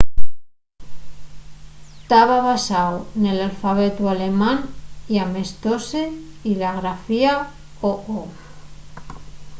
taba 2.09 2.37
basáu 2.49 2.95
nel 3.21 3.39
alfabetu 3.49 4.03
alemán 4.13 4.59
y 5.13 5.15
amestóse-y 5.25 6.51
la 6.61 6.71
grafía 6.79 7.33
õ/õ 7.89 8.21